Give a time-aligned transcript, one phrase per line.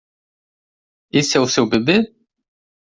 [1.11, 1.99] Esse é o seu bebê?